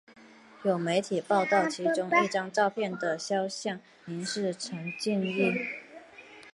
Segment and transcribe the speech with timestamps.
[0.63, 5.51] 有媒体报道其中一张照片的肖像疑似陈静仪。